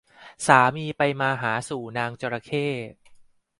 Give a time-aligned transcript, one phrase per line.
[0.45, 2.67] สามีไปมาหาสู่นางจระเข้